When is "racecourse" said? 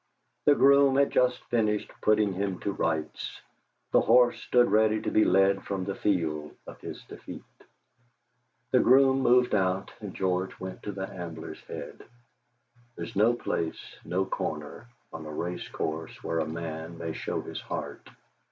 15.31-16.23